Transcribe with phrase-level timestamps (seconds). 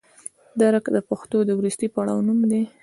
[0.59, 2.61] درک د پوهې د وروستي پړاو نوم دی.